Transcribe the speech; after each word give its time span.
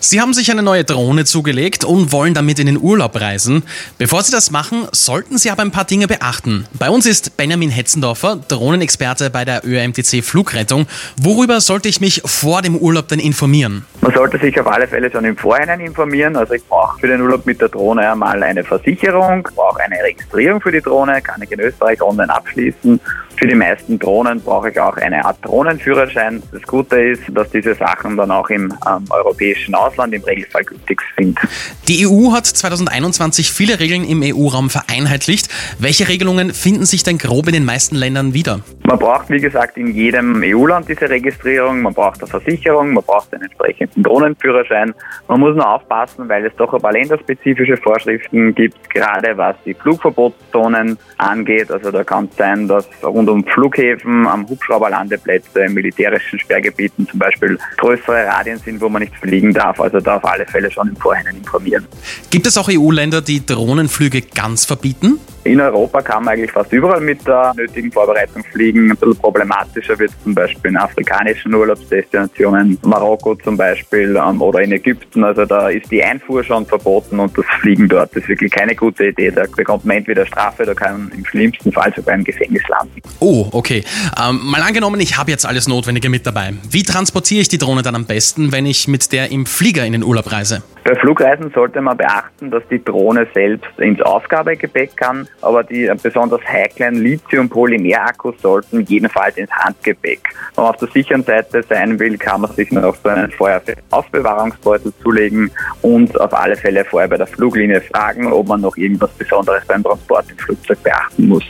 Sie 0.00 0.20
haben 0.20 0.32
sich 0.32 0.50
eine 0.52 0.62
neue 0.62 0.84
Drohne 0.84 1.24
zugelegt 1.24 1.84
und 1.84 2.12
wollen 2.12 2.32
damit 2.32 2.60
in 2.60 2.66
den 2.66 2.80
Urlaub 2.80 3.20
reisen. 3.20 3.64
Bevor 3.98 4.22
Sie 4.22 4.30
das 4.30 4.52
machen, 4.52 4.86
sollten 4.92 5.38
Sie 5.38 5.50
aber 5.50 5.62
ein 5.62 5.72
paar 5.72 5.84
Dinge 5.84 6.06
beachten. 6.06 6.66
Bei 6.78 6.88
uns 6.88 7.04
ist 7.04 7.36
Benjamin 7.36 7.70
Hetzendorfer, 7.70 8.38
Drohnenexperte 8.46 9.28
bei 9.30 9.44
der 9.44 9.62
ÖMTC 9.66 10.22
Flugrettung. 10.22 10.86
Worüber 11.20 11.60
sollte 11.60 11.88
ich 11.88 12.00
mich 12.00 12.22
vor 12.24 12.62
dem 12.62 12.76
Urlaub 12.76 13.08
denn 13.08 13.18
informieren? 13.18 13.84
Man 14.00 14.14
sollte 14.14 14.38
sich 14.38 14.58
auf 14.60 14.68
alle 14.68 14.86
Fälle 14.86 15.10
schon 15.10 15.24
im 15.24 15.36
Vorhinein 15.36 15.80
informieren. 15.80 16.36
Also 16.36 16.54
ich 16.54 16.64
brauche 16.64 17.00
für 17.00 17.08
den 17.08 17.20
Urlaub 17.20 17.44
mit 17.44 17.60
der 17.60 17.68
Drohne 17.68 18.12
einmal 18.12 18.40
eine 18.44 18.62
Versicherung, 18.62 19.48
brauche 19.56 19.80
eine 19.80 19.96
Registrierung 20.04 20.60
für 20.60 20.70
die 20.70 20.80
Drohne, 20.80 21.20
kann 21.22 21.42
ich 21.42 21.50
in 21.50 21.58
Österreich 21.58 22.00
online 22.00 22.32
abschließen 22.32 23.00
für 23.38 23.46
die 23.46 23.54
meisten 23.54 23.98
Drohnen 23.98 24.40
brauche 24.40 24.70
ich 24.70 24.80
auch 24.80 24.96
eine 24.96 25.24
Art 25.24 25.38
Drohnenführerschein. 25.42 26.42
Das 26.52 26.62
Gute 26.62 27.00
ist, 27.00 27.22
dass 27.28 27.48
diese 27.50 27.74
Sachen 27.74 28.16
dann 28.16 28.30
auch 28.30 28.50
im 28.50 28.72
ähm, 28.86 29.04
europäischen 29.10 29.74
Ausland 29.74 30.12
im 30.12 30.22
Regelfall 30.24 30.64
gültig 30.64 31.00
sind. 31.16 31.38
Die 31.86 32.06
EU 32.06 32.32
hat 32.32 32.46
2021 32.46 33.52
viele 33.52 33.78
Regeln 33.78 34.04
im 34.04 34.22
EU-Raum 34.22 34.70
vereinheitlicht. 34.70 35.48
Welche 35.78 36.08
Regelungen 36.08 36.52
finden 36.52 36.84
sich 36.84 37.04
denn 37.04 37.18
grob 37.18 37.46
in 37.46 37.52
den 37.52 37.64
meisten 37.64 37.94
Ländern 37.94 38.34
wieder? 38.34 38.60
Man 38.84 38.98
braucht, 38.98 39.30
wie 39.30 39.40
gesagt, 39.40 39.76
in 39.76 39.94
jedem 39.94 40.42
EU-Land 40.42 40.88
diese 40.88 41.08
Registrierung. 41.08 41.82
Man 41.82 41.94
braucht 41.94 42.20
eine 42.20 42.28
Versicherung, 42.28 42.94
man 42.94 43.04
braucht 43.04 43.32
einen 43.32 43.44
entsprechenden 43.44 44.02
Drohnenführerschein. 44.02 44.94
Man 45.28 45.40
muss 45.40 45.54
nur 45.54 45.68
aufpassen, 45.68 46.28
weil 46.28 46.44
es 46.46 46.56
doch 46.56 46.72
ein 46.72 46.80
paar 46.80 46.92
länderspezifische 46.92 47.76
Vorschriften 47.76 48.54
gibt, 48.54 48.90
gerade 48.90 49.36
was 49.36 49.54
die 49.64 49.74
Flugverbotszonen 49.74 50.98
angeht. 51.18 51.70
Also 51.70 51.90
da 51.90 52.02
kann 52.02 52.28
es 52.30 52.36
sein, 52.36 52.66
dass 52.66 52.88
rund 53.02 53.27
rund 53.28 53.46
um 53.46 53.52
Flughäfen, 53.52 54.26
am 54.26 54.48
Hubschrauberlandeplätze, 54.48 55.60
in 55.60 55.74
militärischen 55.74 56.38
Sperrgebieten 56.38 57.08
zum 57.08 57.18
Beispiel 57.18 57.58
größere 57.76 58.26
Radien 58.26 58.58
sind, 58.58 58.80
wo 58.80 58.88
man 58.88 59.02
nicht 59.02 59.14
fliegen 59.16 59.52
darf. 59.52 59.80
Also 59.80 60.00
da 60.00 60.16
auf 60.16 60.24
alle 60.24 60.46
Fälle 60.46 60.70
schon 60.70 60.88
im 60.88 60.96
Vorhinein 60.96 61.36
informieren. 61.36 61.86
Gibt 62.30 62.46
es 62.46 62.58
auch 62.58 62.68
EU-Länder, 62.70 63.22
die 63.22 63.44
Drohnenflüge 63.44 64.22
ganz 64.22 64.64
verbieten? 64.64 65.20
In 65.44 65.60
Europa 65.60 66.02
kann 66.02 66.24
man 66.24 66.34
eigentlich 66.34 66.50
fast 66.50 66.72
überall 66.72 67.00
mit 67.00 67.26
der 67.26 67.52
nötigen 67.56 67.90
Vorbereitung 67.92 68.44
fliegen. 68.52 68.90
Ein 68.90 68.96
bisschen 68.96 69.16
problematischer 69.16 69.98
wird 69.98 70.10
es 70.10 70.22
zum 70.24 70.34
Beispiel 70.34 70.70
in 70.70 70.76
afrikanischen 70.76 71.54
Urlaubsdestinationen, 71.54 72.78
Marokko 72.82 73.34
zum 73.36 73.56
Beispiel 73.56 74.16
ähm, 74.16 74.42
oder 74.42 74.60
in 74.60 74.72
Ägypten. 74.72 75.24
Also 75.24 75.44
da 75.44 75.68
ist 75.68 75.90
die 75.90 76.02
Einfuhr 76.02 76.44
schon 76.44 76.66
verboten 76.66 77.18
und 77.20 77.36
das 77.38 77.46
Fliegen 77.60 77.88
dort 77.88 78.14
ist 78.14 78.28
wirklich 78.28 78.50
keine 78.50 78.74
gute 78.74 79.06
Idee. 79.06 79.30
Da 79.30 79.44
bekommt 79.56 79.84
man 79.84 79.98
entweder 79.98 80.26
Strafe 80.26 80.64
oder 80.64 80.74
kann 80.74 81.10
im 81.16 81.24
schlimmsten 81.24 81.72
Fall 81.72 81.92
sogar 81.94 82.14
im 82.14 82.24
Gefängnis 82.24 82.62
landen. 82.68 83.00
Oh, 83.20 83.46
okay. 83.52 83.84
Ähm, 84.20 84.40
mal 84.44 84.60
angenommen, 84.62 85.00
ich 85.00 85.16
habe 85.16 85.30
jetzt 85.30 85.46
alles 85.46 85.68
Notwendige 85.68 86.08
mit 86.08 86.26
dabei. 86.26 86.52
Wie 86.70 86.82
transportiere 86.82 87.42
ich 87.42 87.48
die 87.48 87.58
Drohne 87.58 87.82
dann 87.82 87.94
am 87.94 88.06
besten, 88.06 88.52
wenn 88.52 88.66
ich 88.66 88.88
mit 88.88 89.12
der 89.12 89.30
im 89.30 89.46
Flieger 89.46 89.84
in 89.84 89.92
den 89.92 90.02
Urlaub 90.02 90.30
reise? 90.32 90.62
Bei 90.84 90.94
Flugreisen 90.94 91.50
sollte 91.54 91.82
man 91.82 91.96
beachten, 91.96 92.50
dass 92.50 92.62
die 92.70 92.82
Drohne 92.82 93.26
selbst 93.34 93.78
ins 93.78 94.00
Aufgabegepäck 94.00 94.96
kann, 94.96 95.28
aber 95.42 95.64
die 95.64 95.90
besonders 96.02 96.40
heiklen 96.44 96.96
Lithium-Polymer-Akkus 97.02 98.36
sollten 98.42 98.84
jedenfalls 98.86 99.36
ins 99.36 99.50
Handgepäck. 99.50 100.20
Wenn 100.54 100.64
man 100.64 100.74
auf 100.74 100.80
der 100.80 100.88
sicheren 100.88 101.22
Seite 101.24 101.62
sein 101.68 101.98
will, 101.98 102.16
kann 102.18 102.40
man 102.40 102.52
sich 102.54 102.70
noch 102.72 102.96
so 103.02 103.08
einen 103.08 103.30
Feueraufbewahrungsbeutel 103.30 104.92
zulegen 105.02 105.50
und 105.82 106.18
auf 106.20 106.32
alle 106.32 106.56
Fälle 106.56 106.84
vorher 106.84 107.08
bei 107.08 107.16
der 107.16 107.26
Fluglinie 107.26 107.80
fragen, 107.80 108.32
ob 108.32 108.48
man 108.48 108.60
noch 108.60 108.76
irgendwas 108.76 109.10
Besonderes 109.12 109.64
beim 109.66 109.82
Transport 109.82 110.26
im 110.30 110.38
Flugzeug 110.38 110.82
beachten 110.82 111.28
muss. 111.28 111.44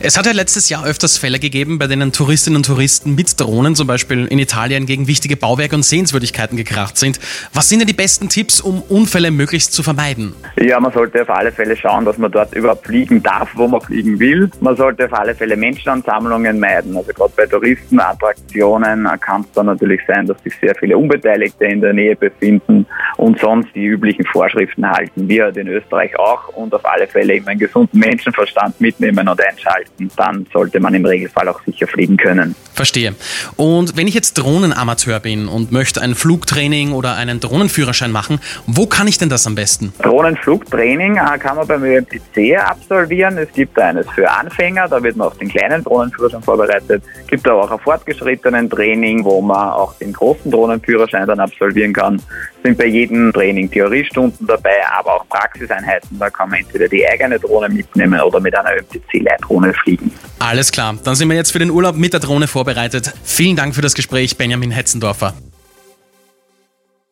Es 0.00 0.18
hat 0.18 0.26
ja 0.26 0.32
letztes 0.32 0.68
Jahr 0.68 0.84
öfters 0.84 1.18
Fälle 1.18 1.38
gegeben, 1.38 1.78
bei 1.78 1.86
denen 1.86 2.12
Touristinnen 2.12 2.56
und 2.56 2.66
Touristen 2.66 3.14
mit 3.14 3.40
Drohnen, 3.40 3.74
zum 3.74 3.86
Beispiel 3.86 4.26
in 4.26 4.38
Italien, 4.38 4.86
gegen 4.86 5.06
wichtige 5.06 5.36
Bauwerke 5.36 5.74
und 5.76 5.84
Sehenswürdigkeiten 5.84 6.56
gekracht 6.56 6.96
sind. 6.96 7.20
Was 7.52 7.68
sind 7.68 7.80
denn 7.80 7.88
die 7.88 7.94
besten 7.94 8.28
Tipps, 8.28 8.60
um 8.60 8.82
Unfälle 8.82 9.30
möglichst 9.30 9.72
zu 9.72 9.82
vermeiden? 9.82 10.34
Ja, 10.56 10.80
man 10.80 10.92
sollte 10.92 11.22
auf 11.22 11.30
alle 11.30 11.52
Fälle 11.52 11.76
schauen, 11.76 12.04
dass 12.04 12.18
man 12.18 12.30
dort 12.30 12.54
überhaupt 12.54 12.86
fliegen 12.86 13.22
darf, 13.24 13.50
wo 13.54 13.66
man 13.66 13.80
fliegen 13.80 14.18
will. 14.18 14.50
Man 14.60 14.76
sollte 14.76 15.06
auf 15.06 15.12
alle 15.12 15.34
Fälle 15.34 15.56
Menschenansammlungen 15.56 16.58
meiden. 16.60 16.96
Also 16.96 17.12
gerade 17.12 17.32
bei 17.36 17.46
Touristenattraktionen 17.46 19.08
kann 19.20 19.40
es 19.40 19.52
dann 19.52 19.66
natürlich 19.66 20.00
sein, 20.06 20.26
dass 20.26 20.42
sich 20.42 20.54
sehr 20.60 20.74
viele 20.74 20.96
Unbeteiligte 20.96 21.64
in 21.64 21.80
der 21.80 21.92
Nähe 21.92 22.14
befinden 22.14 22.86
und 23.16 23.38
sonst 23.40 23.68
die 23.74 23.84
üblichen 23.84 24.24
Vorschriften 24.24 24.88
halten 24.88 25.28
wir 25.28 25.54
in 25.56 25.68
Österreich 25.68 26.18
auch 26.18 26.48
und 26.48 26.74
auf 26.74 26.84
alle 26.84 27.06
Fälle 27.06 27.36
immer 27.36 27.48
einen 27.48 27.60
gesunden 27.60 27.98
Menschenverstand 27.98 28.80
mitnehmen 28.80 29.28
und 29.28 29.40
einschalten. 29.40 30.10
Dann 30.16 30.46
sollte 30.52 30.80
man 30.80 30.94
im 30.94 31.04
Regelfall 31.04 31.48
auch 31.48 31.60
sicher 31.64 31.86
fliegen 31.86 32.16
können. 32.16 32.54
Verstehe. 32.74 33.14
Und 33.56 33.96
wenn 33.96 34.08
ich 34.08 34.14
jetzt 34.14 34.34
Drohnenamateur 34.34 35.20
bin 35.20 35.48
und 35.48 35.70
möchte 35.70 36.02
ein 36.02 36.14
Flugtraining 36.14 36.92
oder 36.92 37.14
einen 37.14 37.40
Drohnenführerschein 37.40 38.10
machen, 38.10 38.40
wo 38.66 38.86
kann 38.86 39.06
ich 39.06 39.18
denn 39.18 39.28
das 39.28 39.46
am 39.46 39.54
besten? 39.54 39.92
Drohnenflugtraining 40.02 41.16
äh, 41.16 41.38
kann 41.38 41.56
man 41.56 41.66
beim 41.66 41.84
ÖMTC 41.84 42.58
absolvieren. 42.58 43.38
Es 43.38 43.52
gibt 43.52 43.78
eines 43.78 44.08
für 44.10 44.28
Anfänger, 44.30 44.88
da 44.88 45.02
wird 45.02 45.16
man 45.16 45.28
auf 45.28 45.38
den 45.38 45.48
kleinen 45.48 45.84
Drohnenführerschein 45.84 46.42
vorbereitet. 46.42 47.02
Es 47.20 47.26
gibt 47.28 47.46
aber 47.48 47.62
auch 47.64 47.70
ein 47.70 47.78
fortgeschrittenen 47.78 48.68
Training, 48.68 49.24
wo 49.24 49.40
man 49.40 49.70
auch 49.70 49.94
den 49.98 50.12
großen 50.12 50.50
Drohnenführerschein 50.50 51.26
dann 51.26 51.40
absolvieren 51.40 51.92
kann. 51.92 52.20
Sind 52.62 52.78
bei 52.78 52.86
jedem 53.04 53.32
Training 53.32 53.70
Theoriestunden 53.70 54.46
dabei, 54.46 54.86
aber 54.98 55.14
auch 55.14 55.28
Praxiseinheiten. 55.28 56.18
Da 56.18 56.30
kann 56.30 56.50
man 56.50 56.60
entweder 56.60 56.88
die 56.88 57.06
eigene 57.06 57.38
Drohne 57.38 57.68
mitnehmen 57.68 58.20
oder 58.20 58.40
mit 58.40 58.56
einer 58.56 58.76
ÖMTC-Leitdrohne 58.76 59.72
fliegen. 59.74 60.12
Alles 60.38 60.72
klar, 60.72 60.96
dann 61.04 61.14
sind 61.14 61.28
wir 61.28 61.36
jetzt 61.36 61.52
für 61.52 61.58
den 61.58 61.70
Urlaub 61.70 61.96
mit 61.96 62.12
der 62.12 62.20
Drohne 62.20 62.46
vorbereitet. 62.46 63.12
Vielen 63.22 63.56
Dank 63.56 63.74
für 63.74 63.82
das 63.82 63.94
Gespräch, 63.94 64.36
Benjamin 64.36 64.70
Hetzendorfer. 64.70 65.34